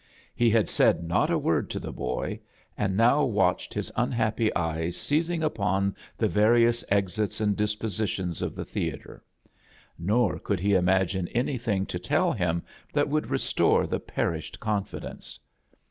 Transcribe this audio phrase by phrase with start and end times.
[0.33, 2.39] He had said not a word to the boy,
[2.75, 8.65] and now watched his unhappy eyes seizing upon the various exits and dispositions of the
[8.65, 9.23] theatre;
[9.99, 15.37] nor could he imagine anything to tell him that should restore the perished confidence.